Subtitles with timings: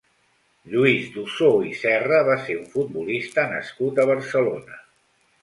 [0.75, 4.83] Lluís d'Ossó i Serra va ser un futbolista nascut a Barcelona.